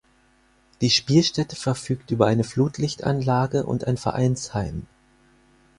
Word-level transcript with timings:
Die 0.81 0.89
Spielstätte 0.89 1.55
verfügt 1.55 2.09
über 2.09 2.25
eine 2.25 2.43
Flutlichtanlage 2.43 3.67
und 3.67 3.83
ein 3.83 3.97
Vereinsheim. 3.97 4.87